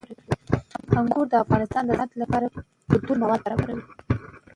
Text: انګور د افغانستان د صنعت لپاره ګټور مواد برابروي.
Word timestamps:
انګور 0.99 1.25
د 1.29 1.33
افغانستان 1.43 1.83
د 1.85 1.89
صنعت 1.93 2.11
لپاره 2.21 2.47
ګټور 2.91 3.17
مواد 3.23 3.39
برابروي. 3.45 3.83